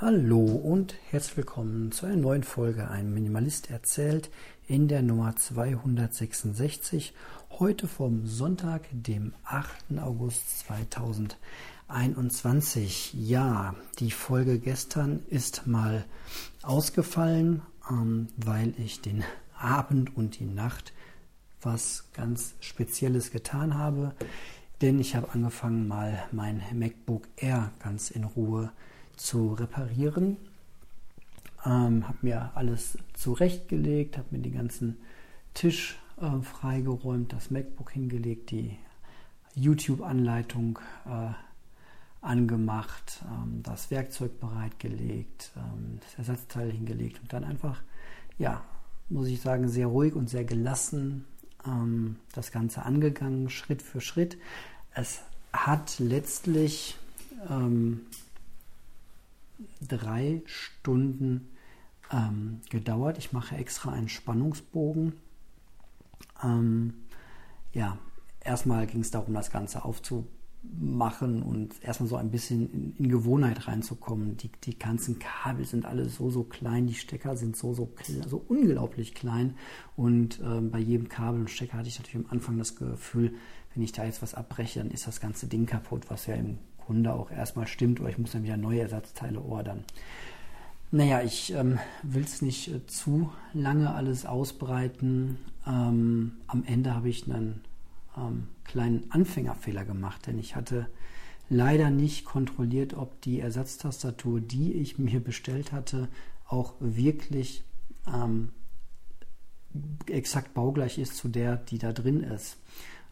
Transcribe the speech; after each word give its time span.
Hallo 0.00 0.40
und 0.40 0.96
herzlich 1.12 1.36
willkommen 1.36 1.92
zu 1.92 2.06
einer 2.06 2.16
neuen 2.16 2.42
Folge 2.42 2.90
Ein 2.90 3.14
Minimalist 3.14 3.70
erzählt 3.70 4.28
in 4.66 4.88
der 4.88 5.02
Nummer 5.02 5.36
266. 5.36 7.14
Heute 7.60 7.86
vom 7.86 8.26
Sonntag, 8.26 8.88
dem 8.90 9.34
8. 9.44 10.00
August 10.00 10.66
2021. 10.66 13.14
Ja, 13.14 13.76
die 14.00 14.10
Folge 14.10 14.58
gestern 14.58 15.22
ist 15.30 15.68
mal 15.68 16.04
ausgefallen, 16.62 17.62
ähm, 17.88 18.26
weil 18.36 18.74
ich 18.78 19.00
den 19.00 19.22
Abend 19.56 20.16
und 20.16 20.40
die 20.40 20.46
Nacht 20.46 20.92
was 21.62 22.10
ganz 22.14 22.56
Spezielles 22.58 23.30
getan 23.30 23.78
habe. 23.78 24.12
Denn 24.80 24.98
ich 24.98 25.14
habe 25.14 25.30
angefangen, 25.30 25.86
mal 25.86 26.24
mein 26.32 26.64
MacBook 26.72 27.28
Air 27.36 27.70
ganz 27.78 28.10
in 28.10 28.24
Ruhe 28.24 28.72
zu 28.72 28.93
zu 29.16 29.54
reparieren. 29.54 30.36
Ähm, 31.64 32.06
habe 32.06 32.18
mir 32.22 32.50
alles 32.54 32.98
zurechtgelegt, 33.14 34.18
habe 34.18 34.28
mir 34.30 34.42
den 34.42 34.54
ganzen 34.54 34.96
Tisch 35.54 35.98
äh, 36.20 36.42
freigeräumt, 36.42 37.32
das 37.32 37.50
MacBook 37.50 37.92
hingelegt, 37.92 38.50
die 38.50 38.76
YouTube-Anleitung 39.54 40.78
äh, 41.06 41.32
angemacht, 42.20 43.22
ähm, 43.24 43.62
das 43.62 43.90
Werkzeug 43.90 44.40
bereitgelegt, 44.40 45.52
ähm, 45.56 46.00
das 46.00 46.18
Ersatzteil 46.18 46.70
hingelegt 46.70 47.20
und 47.22 47.32
dann 47.32 47.44
einfach, 47.44 47.82
ja, 48.38 48.62
muss 49.08 49.28
ich 49.28 49.40
sagen, 49.40 49.68
sehr 49.68 49.86
ruhig 49.86 50.14
und 50.14 50.28
sehr 50.28 50.44
gelassen 50.44 51.24
ähm, 51.66 52.16
das 52.32 52.50
Ganze 52.50 52.82
angegangen, 52.84 53.50
Schritt 53.50 53.82
für 53.82 54.00
Schritt. 54.00 54.38
Es 54.94 55.22
hat 55.52 55.98
letztlich 55.98 56.96
ähm, 57.48 58.00
drei 59.86 60.42
Stunden 60.46 61.48
ähm, 62.12 62.60
gedauert. 62.70 63.18
Ich 63.18 63.32
mache 63.32 63.56
extra 63.56 63.92
einen 63.92 64.08
Spannungsbogen. 64.08 65.14
Ähm, 66.42 66.94
ja, 67.72 67.98
erstmal 68.40 68.86
ging 68.86 69.00
es 69.00 69.10
darum, 69.10 69.34
das 69.34 69.50
Ganze 69.50 69.84
aufzumachen 69.84 71.42
und 71.42 71.82
erstmal 71.82 72.08
so 72.08 72.16
ein 72.16 72.30
bisschen 72.30 72.70
in, 72.72 72.96
in 72.96 73.08
Gewohnheit 73.08 73.66
reinzukommen. 73.66 74.36
Die, 74.36 74.50
die 74.64 74.78
ganzen 74.78 75.18
Kabel 75.18 75.64
sind 75.64 75.86
alle 75.86 76.08
so, 76.08 76.30
so 76.30 76.44
klein, 76.44 76.86
die 76.86 76.94
Stecker 76.94 77.36
sind 77.36 77.56
so, 77.56 77.74
so, 77.74 77.92
so 78.26 78.44
unglaublich 78.48 79.14
klein. 79.14 79.56
Und 79.96 80.40
ähm, 80.40 80.70
bei 80.70 80.78
jedem 80.78 81.08
Kabel 81.08 81.40
und 81.40 81.50
Stecker 81.50 81.78
hatte 81.78 81.88
ich 81.88 81.98
natürlich 81.98 82.26
am 82.26 82.32
Anfang 82.32 82.58
das 82.58 82.76
Gefühl, 82.76 83.34
wenn 83.74 83.82
ich 83.82 83.92
da 83.92 84.04
jetzt 84.04 84.22
was 84.22 84.34
abbreche, 84.34 84.78
dann 84.78 84.90
ist 84.90 85.06
das 85.06 85.20
ganze 85.20 85.48
Ding 85.48 85.66
kaputt, 85.66 86.08
was 86.08 86.26
ja 86.26 86.34
im 86.34 86.58
Kunde 86.86 87.12
auch 87.12 87.30
erstmal 87.30 87.66
stimmt 87.66 88.00
oder 88.00 88.10
ich 88.10 88.18
muss 88.18 88.32
dann 88.32 88.44
wieder 88.44 88.56
neue 88.56 88.80
Ersatzteile 88.80 89.40
ordern. 89.40 89.84
Naja, 90.90 91.22
ich 91.22 91.52
ähm, 91.52 91.78
will 92.02 92.22
es 92.22 92.40
nicht 92.40 92.68
äh, 92.68 92.86
zu 92.86 93.32
lange 93.52 93.92
alles 93.92 94.26
ausbreiten. 94.26 95.38
Ähm, 95.66 96.36
am 96.46 96.62
Ende 96.64 96.94
habe 96.94 97.08
ich 97.08 97.24
einen 97.24 97.62
ähm, 98.16 98.48
kleinen 98.62 99.10
Anfängerfehler 99.10 99.84
gemacht, 99.84 100.26
denn 100.26 100.38
ich 100.38 100.54
hatte 100.54 100.86
leider 101.48 101.90
nicht 101.90 102.24
kontrolliert, 102.24 102.94
ob 102.94 103.20
die 103.22 103.40
Ersatztastatur, 103.40 104.40
die 104.40 104.74
ich 104.74 104.98
mir 104.98 105.18
bestellt 105.18 105.72
hatte, 105.72 106.08
auch 106.46 106.74
wirklich 106.78 107.64
ähm, 108.06 108.50
exakt 110.06 110.54
baugleich 110.54 110.98
ist 110.98 111.16
zu 111.16 111.28
der, 111.28 111.56
die 111.56 111.78
da 111.78 111.92
drin 111.92 112.22
ist. 112.22 112.56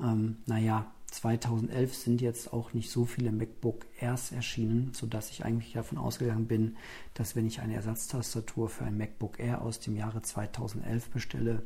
Ähm, 0.00 0.38
naja, 0.46 0.86
2011 1.10 1.94
sind 1.94 2.20
jetzt 2.20 2.52
auch 2.52 2.72
nicht 2.72 2.90
so 2.90 3.04
viele 3.04 3.32
MacBook 3.32 3.86
Airs 4.00 4.32
erschienen, 4.32 4.92
sodass 4.92 5.30
ich 5.30 5.44
eigentlich 5.44 5.72
davon 5.72 5.98
ausgegangen 5.98 6.46
bin, 6.46 6.76
dass 7.14 7.36
wenn 7.36 7.46
ich 7.46 7.60
eine 7.60 7.74
Ersatztastatur 7.74 8.68
für 8.68 8.84
ein 8.84 8.98
MacBook 8.98 9.38
Air 9.38 9.62
aus 9.62 9.80
dem 9.80 9.96
Jahre 9.96 10.22
2011 10.22 11.10
bestelle, 11.10 11.62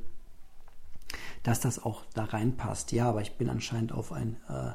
dass 1.43 1.61
das 1.61 1.83
auch 1.83 2.05
da 2.15 2.25
reinpasst. 2.25 2.93
Ja, 2.93 3.09
aber 3.09 3.23
ich 3.23 3.33
bin 3.33 3.49
anscheinend 3.49 3.93
auf 3.93 4.12
ein, 4.12 4.37
äh, 4.49 4.73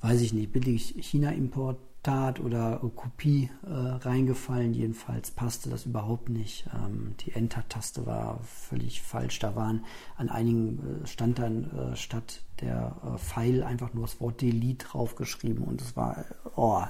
weiß 0.00 0.20
ich 0.22 0.32
nicht, 0.32 0.52
billig 0.52 0.94
China-Import 0.98 1.78
Tat 2.02 2.40
oder 2.40 2.80
Kopie 2.96 3.50
äh, 3.62 3.68
reingefallen. 3.72 4.72
Jedenfalls 4.72 5.30
passte 5.30 5.68
das 5.68 5.84
überhaupt 5.84 6.30
nicht. 6.30 6.66
Ähm, 6.74 7.14
die 7.20 7.32
Enter-Taste 7.32 8.06
war 8.06 8.40
völlig 8.42 9.02
falsch. 9.02 9.38
Da 9.38 9.54
waren 9.54 9.84
an 10.16 10.30
einigen 10.30 11.02
äh, 11.02 11.06
stand 11.06 11.38
dann 11.38 11.70
äh, 11.70 11.96
statt 11.96 12.42
der 12.60 12.96
äh, 13.04 13.18
Pfeil 13.18 13.62
einfach 13.62 13.92
nur 13.92 14.06
das 14.06 14.20
Wort 14.20 14.40
Delete 14.40 14.86
draufgeschrieben 14.86 15.64
und 15.64 15.80
es 15.80 15.96
war 15.96 16.24
oh. 16.56 16.82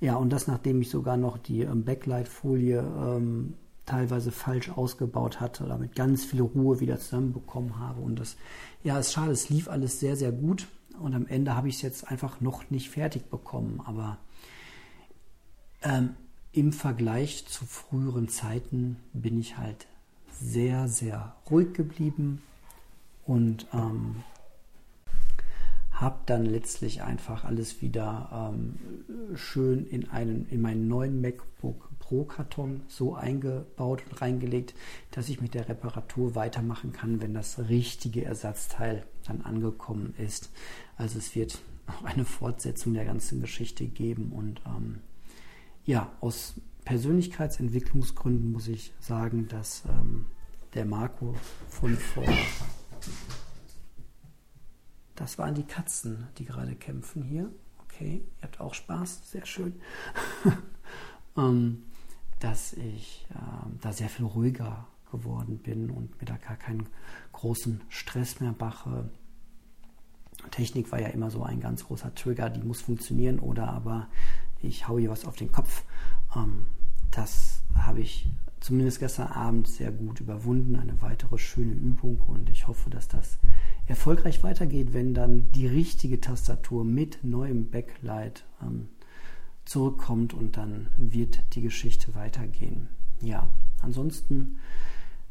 Ja, 0.00 0.16
und 0.16 0.30
das 0.30 0.46
nachdem 0.46 0.80
ich 0.80 0.88
sogar 0.88 1.18
noch 1.18 1.36
die 1.36 1.60
ähm, 1.60 1.84
Backlight-Folie 1.84 2.78
ähm, 2.78 3.54
teilweise 3.84 4.30
falsch 4.30 4.70
ausgebaut 4.70 5.40
hatte 5.40 5.64
oder 5.64 5.76
mit 5.76 5.94
ganz 5.94 6.24
viel 6.24 6.40
Ruhe 6.40 6.80
wieder 6.80 6.98
zusammenbekommen 6.98 7.78
habe. 7.78 8.00
Und 8.00 8.18
das, 8.18 8.36
ja, 8.82 8.98
ist 8.98 9.12
schade, 9.12 9.32
es 9.32 9.50
lief 9.50 9.68
alles 9.68 10.00
sehr, 10.00 10.16
sehr 10.16 10.32
gut. 10.32 10.68
Und 10.98 11.14
am 11.14 11.26
Ende 11.26 11.56
habe 11.56 11.68
ich 11.68 11.76
es 11.76 11.82
jetzt 11.82 12.08
einfach 12.08 12.40
noch 12.40 12.70
nicht 12.70 12.90
fertig 12.90 13.30
bekommen. 13.30 13.80
Aber 13.84 14.18
ähm, 15.82 16.16
Im 16.52 16.72
Vergleich 16.72 17.46
zu 17.46 17.64
früheren 17.64 18.28
Zeiten 18.28 18.96
bin 19.12 19.38
ich 19.38 19.56
halt 19.56 19.86
sehr, 20.32 20.88
sehr 20.88 21.34
ruhig 21.50 21.74
geblieben 21.74 22.42
und 23.24 23.66
ähm, 23.72 24.24
habe 25.92 26.18
dann 26.26 26.46
letztlich 26.46 27.02
einfach 27.02 27.44
alles 27.44 27.82
wieder 27.82 28.52
ähm, 28.52 29.36
schön 29.36 29.86
in, 29.86 30.08
einen, 30.10 30.48
in 30.48 30.60
meinen 30.62 30.88
neuen 30.88 31.20
MacBook 31.20 31.89
Karton 32.24 32.82
so 32.88 33.14
eingebaut 33.14 34.02
und 34.08 34.20
reingelegt, 34.20 34.74
dass 35.10 35.28
ich 35.28 35.40
mit 35.40 35.54
der 35.54 35.68
Reparatur 35.68 36.34
weitermachen 36.34 36.92
kann, 36.92 37.20
wenn 37.20 37.34
das 37.34 37.58
richtige 37.68 38.24
Ersatzteil 38.24 39.04
dann 39.26 39.42
angekommen 39.42 40.14
ist. 40.18 40.50
Also 40.96 41.18
es 41.18 41.34
wird 41.34 41.58
auch 41.86 42.04
eine 42.04 42.24
Fortsetzung 42.24 42.94
der 42.94 43.04
ganzen 43.04 43.40
Geschichte 43.40 43.86
geben 43.86 44.32
und 44.32 44.60
ähm, 44.66 45.00
ja, 45.84 46.12
aus 46.20 46.54
Persönlichkeitsentwicklungsgründen 46.84 48.52
muss 48.52 48.68
ich 48.68 48.92
sagen, 49.00 49.48
dass 49.48 49.84
ähm, 49.88 50.26
der 50.74 50.84
Marco 50.84 51.34
von 51.68 51.96
vor. 51.96 52.24
Das 55.16 55.38
waren 55.38 55.54
die 55.54 55.64
Katzen, 55.64 56.28
die 56.38 56.44
gerade 56.44 56.74
kämpfen 56.74 57.22
hier. 57.22 57.50
Okay, 57.84 58.22
ihr 58.38 58.42
habt 58.42 58.60
auch 58.60 58.74
Spaß, 58.74 59.30
sehr 59.30 59.44
schön. 59.44 59.80
ähm, 61.36 61.82
dass 62.40 62.72
ich 62.72 63.26
äh, 63.30 63.36
da 63.80 63.92
sehr 63.92 64.08
viel 64.08 64.26
ruhiger 64.26 64.86
geworden 65.10 65.58
bin 65.58 65.90
und 65.90 66.20
mir 66.20 66.26
da 66.26 66.36
gar 66.36 66.56
keinen 66.56 66.86
großen 67.32 67.80
Stress 67.88 68.40
mehr 68.40 68.54
mache. 68.58 69.10
Technik 70.50 70.90
war 70.90 71.00
ja 71.00 71.08
immer 71.08 71.30
so 71.30 71.42
ein 71.42 71.60
ganz 71.60 71.84
großer 71.84 72.14
Trigger, 72.14 72.48
die 72.50 72.62
muss 72.62 72.80
funktionieren 72.80 73.38
oder 73.38 73.68
aber 73.68 74.08
ich 74.62 74.88
hau 74.88 74.98
hier 74.98 75.10
was 75.10 75.24
auf 75.24 75.36
den 75.36 75.52
Kopf. 75.52 75.84
Ähm, 76.34 76.66
das 77.10 77.62
habe 77.74 78.00
ich 78.00 78.30
zumindest 78.60 79.00
gestern 79.00 79.28
Abend 79.28 79.68
sehr 79.68 79.90
gut 79.90 80.20
überwunden. 80.20 80.76
Eine 80.76 81.00
weitere 81.02 81.38
schöne 81.38 81.72
Übung 81.72 82.20
und 82.26 82.48
ich 82.50 82.68
hoffe, 82.68 82.90
dass 82.90 83.08
das 83.08 83.38
erfolgreich 83.86 84.42
weitergeht, 84.42 84.92
wenn 84.92 85.14
dann 85.14 85.50
die 85.52 85.66
richtige 85.66 86.20
Tastatur 86.20 86.84
mit 86.84 87.24
neuem 87.24 87.70
Backlight 87.70 88.44
ähm, 88.62 88.88
zurückkommt 89.70 90.34
und 90.34 90.56
dann 90.56 90.88
wird 90.96 91.54
die 91.54 91.62
Geschichte 91.62 92.16
weitergehen. 92.16 92.88
Ja, 93.20 93.48
ansonsten 93.80 94.58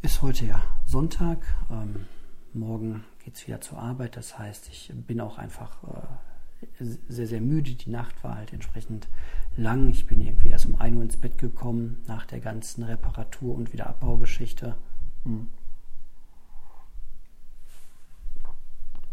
ist 0.02 0.22
heute 0.22 0.46
ja 0.46 0.62
Sonntag. 0.86 1.40
Ähm, 1.70 2.06
morgen 2.54 3.04
geht 3.22 3.36
es 3.36 3.46
wieder 3.46 3.60
zur 3.60 3.80
Arbeit. 3.80 4.16
Das 4.16 4.40
heißt, 4.40 4.70
ich 4.70 4.94
bin 4.96 5.20
auch 5.20 5.38
einfach 5.38 5.84
äh, 5.84 6.86
sehr, 7.10 7.28
sehr 7.28 7.42
müde. 7.42 7.74
Die 7.74 7.90
Nacht 7.90 8.24
war 8.24 8.36
halt 8.36 8.54
entsprechend 8.54 9.10
lang. 9.58 9.90
Ich 9.90 10.08
bin 10.08 10.22
irgendwie 10.22 10.48
erst 10.48 10.68
um 10.68 10.80
1 10.80 10.96
Uhr 10.96 11.04
ins 11.04 11.18
Bett 11.18 11.38
gekommen 11.38 11.98
nach 12.08 12.26
der 12.26 12.40
ganzen 12.40 12.86
Reparatur- 12.86 13.56
und 13.56 13.74
Wiederabbaugeschichte. 13.74 14.78
Mhm. 15.26 15.48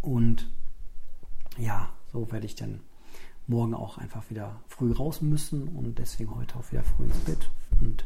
Und 0.02 0.48
ja, 1.58 1.88
so 2.12 2.30
werde 2.30 2.46
ich 2.46 2.54
dann 2.54 2.78
morgen 3.46 3.74
auch 3.74 3.98
einfach 3.98 4.28
wieder 4.30 4.60
früh 4.68 4.92
raus 4.92 5.22
müssen 5.22 5.68
und 5.68 5.98
deswegen 5.98 6.34
heute 6.34 6.56
auch 6.56 6.72
wieder 6.72 6.82
früh 6.82 7.04
ins 7.04 7.18
Bett. 7.18 7.50
Und 7.80 8.04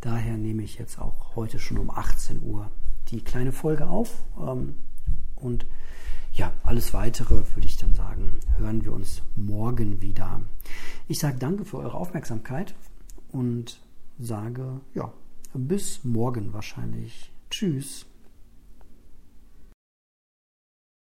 daher 0.00 0.36
nehme 0.36 0.62
ich 0.62 0.78
jetzt 0.78 0.98
auch 0.98 1.36
heute 1.36 1.58
schon 1.58 1.78
um 1.78 1.90
18 1.90 2.42
Uhr 2.42 2.70
die 3.08 3.22
kleine 3.22 3.52
Folge 3.52 3.86
auf. 3.86 4.24
Ähm, 4.38 4.74
und 5.36 5.66
ja, 6.32 6.52
alles 6.62 6.92
weitere 6.94 7.42
würde 7.54 7.66
ich 7.66 7.76
dann 7.76 7.94
sagen, 7.94 8.38
hören 8.58 8.84
wir 8.84 8.92
uns 8.92 9.22
morgen 9.36 10.00
wieder. 10.00 10.40
Ich 11.06 11.18
sage 11.18 11.38
danke 11.38 11.64
für 11.64 11.78
eure 11.78 11.94
Aufmerksamkeit 11.94 12.74
und 13.32 13.80
sage, 14.18 14.80
ja, 14.94 15.12
bis 15.54 16.04
morgen 16.04 16.52
wahrscheinlich. 16.52 17.32
Tschüss. 17.50 18.06